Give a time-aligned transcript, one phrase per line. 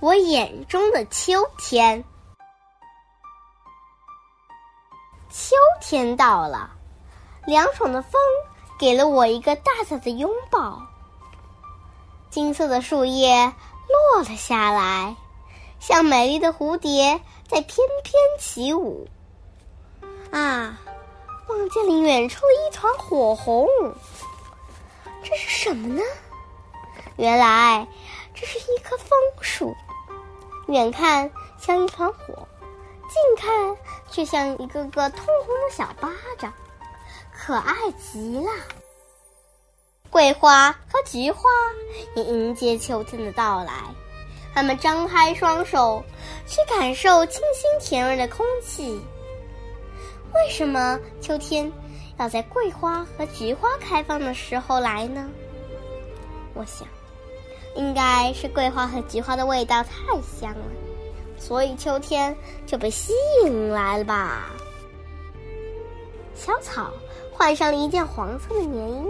[0.00, 2.04] 我眼中的秋天。
[5.28, 6.70] 秋天到了，
[7.46, 8.12] 凉爽的风
[8.78, 10.80] 给了我一个大大的拥抱。
[12.30, 13.52] 金色的树叶
[14.14, 15.16] 落了下来，
[15.80, 19.08] 像美丽的蝴蝶在翩翩起舞。
[20.30, 20.78] 啊，
[21.48, 23.66] 望见了远处的一团火红，
[25.24, 26.02] 这是什么呢？
[27.16, 27.88] 原来
[28.32, 29.08] 这是一棵枫
[29.40, 29.74] 树。
[30.68, 32.46] 远看像一团火，
[33.08, 33.76] 近看
[34.10, 36.52] 却像一个个通红的小巴掌，
[37.32, 38.50] 可爱极了。
[40.10, 41.48] 桂花和菊花
[42.14, 43.72] 也迎接秋天的到来，
[44.54, 46.04] 它们张开双手
[46.46, 49.00] 去感受清新甜润的空气。
[50.34, 51.72] 为什么秋天
[52.18, 55.30] 要在桂花和菊花开放的时候来呢？
[56.52, 56.86] 我想。
[57.76, 60.64] 应该是桂花和菊花的味道太香了，
[61.38, 63.12] 所以秋天就被吸
[63.44, 64.50] 引来了吧。
[66.34, 66.90] 小草
[67.32, 69.04] 换上了一件黄色的棉衣，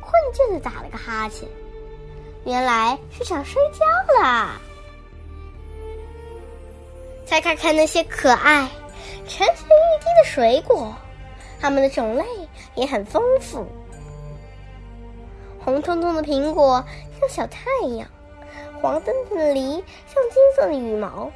[0.00, 1.48] 困倦的打了个哈欠，
[2.44, 4.60] 原来是想睡觉啦。
[7.24, 8.68] 再看看那些可爱、
[9.28, 10.92] 沉沉欲滴的水果，
[11.60, 12.24] 它们的种类
[12.74, 13.64] 也很丰富。
[15.64, 16.84] 红彤彤的苹果
[17.18, 18.08] 像小太阳，
[18.80, 19.72] 黄澄澄的梨
[20.06, 21.30] 像金色的羽毛，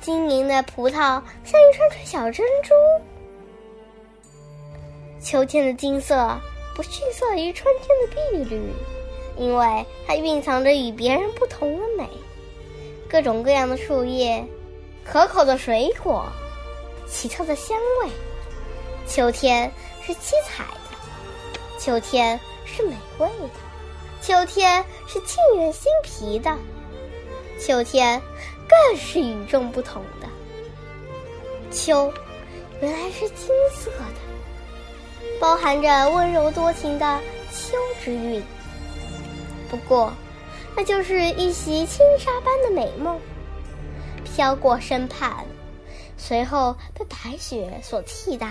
[0.00, 1.22] 晶莹的葡萄像
[1.60, 2.74] 一串串小珍珠。
[5.20, 6.38] 秋天的金色
[6.74, 8.60] 不逊色于春天的碧绿，
[9.38, 12.08] 因为它蕴藏着与别人不同的美。
[13.08, 14.44] 各种各样的树叶，
[15.04, 16.26] 可口的水果，
[17.06, 18.10] 奇特的香味。
[19.06, 19.70] 秋天
[20.02, 22.38] 是七彩的，秋天。
[22.64, 23.60] 是美味的，
[24.20, 26.56] 秋天是沁人心脾的，
[27.60, 28.20] 秋天
[28.68, 30.28] 更是与众不同的。
[31.70, 32.12] 秋，
[32.80, 37.20] 原来是金色的，包含着温柔多情的
[37.50, 38.42] 秋之韵。
[39.70, 40.12] 不过，
[40.76, 43.18] 那就是一袭轻纱般的美梦，
[44.24, 45.44] 飘过身畔，
[46.18, 48.50] 随后被白雪所替代。